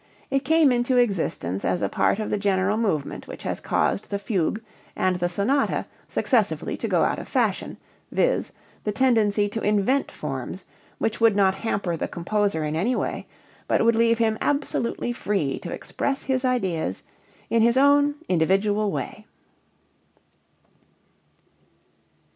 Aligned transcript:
It 0.31 0.39
came 0.43 0.71
into 0.71 0.97
existence 0.97 1.63
as 1.63 1.83
a 1.83 1.87
part 1.87 2.17
of 2.17 2.31
the 2.31 2.39
general 2.39 2.75
movement 2.75 3.27
which 3.27 3.43
has 3.43 3.59
caused 3.59 4.09
the 4.09 4.17
fugue 4.17 4.59
and 4.95 5.17
the 5.17 5.29
sonata 5.29 5.85
successively 6.07 6.75
to 6.77 6.87
go 6.87 7.03
out 7.03 7.19
of 7.19 7.27
fashion, 7.27 7.77
viz., 8.11 8.51
the 8.83 8.91
tendency 8.91 9.47
to 9.49 9.61
invent 9.61 10.09
forms 10.09 10.65
which 10.97 11.21
would 11.21 11.35
not 11.35 11.53
hamper 11.53 11.95
the 11.95 12.07
composer 12.07 12.63
in 12.63 12.75
any 12.75 12.95
way, 12.95 13.27
but 13.67 13.85
would 13.85 13.95
leave 13.95 14.17
him 14.17 14.39
absolutely 14.41 15.13
free 15.13 15.59
to 15.59 15.71
express 15.71 16.23
his 16.23 16.43
ideas 16.43 17.03
in 17.51 17.61
his 17.61 17.77
own 17.77 18.15
individual 18.27 18.89
way. 18.91 19.27